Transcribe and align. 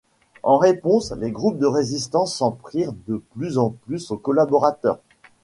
En 0.41 0.57
réponse, 0.57 1.11
les 1.19 1.29
groupes 1.29 1.59
de 1.59 1.67
résistance 1.67 2.35
s'en 2.35 2.49
prirent 2.49 2.93
de 3.05 3.21
plus 3.35 3.59
en 3.59 3.69
plus 3.69 4.09
aux 4.09 4.17
collaborateurs. 4.17 4.97